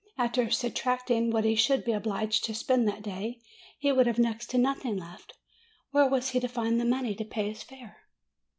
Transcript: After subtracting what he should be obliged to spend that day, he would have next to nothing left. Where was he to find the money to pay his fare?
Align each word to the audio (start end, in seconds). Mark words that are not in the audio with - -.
After 0.17 0.49
subtracting 0.49 1.29
what 1.29 1.45
he 1.45 1.53
should 1.53 1.85
be 1.85 1.91
obliged 1.91 2.43
to 2.45 2.55
spend 2.55 2.87
that 2.87 3.03
day, 3.03 3.39
he 3.77 3.91
would 3.91 4.07
have 4.07 4.17
next 4.17 4.49
to 4.49 4.57
nothing 4.57 4.97
left. 4.97 5.37
Where 5.91 6.09
was 6.09 6.29
he 6.31 6.39
to 6.39 6.47
find 6.47 6.79
the 6.81 6.85
money 6.85 7.13
to 7.13 7.23
pay 7.23 7.49
his 7.49 7.61
fare? 7.61 7.97